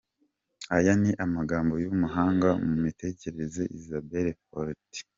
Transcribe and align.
Aya 0.75 0.93
ni 1.01 1.11
amagambo 1.25 1.73
y’umuhanga 1.83 2.49
mu 2.65 2.75
mitekerereze 2.83 3.61
Isabelle 3.77 4.33
Fortin. 4.45 5.05